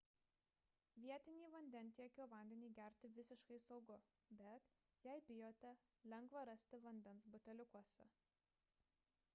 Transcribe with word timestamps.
vietinį 1.01 1.49
vandentiekio 1.55 2.25
vandenį 2.31 2.71
gerti 2.79 3.11
visiškai 3.17 3.59
saugu 3.67 3.99
bet 4.41 4.73
jei 5.09 5.21
bijote 5.29 5.75
lengva 6.15 6.45
rasti 6.53 6.83
vandens 6.89 7.31
buteliukuose 7.37 8.09